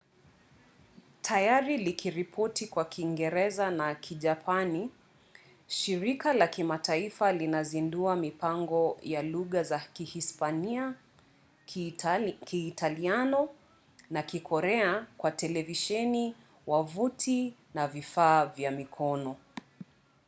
[1.21, 4.89] tayari likiripoti kwa kiingereza na kijapani
[5.67, 10.95] shirika la kimataifa linazindua mipango ya lugha za kihispania
[12.45, 13.49] kiitaliano
[14.09, 16.35] na kikorea kwa televisheni
[16.67, 19.35] wavuti na vifaa vya mkononi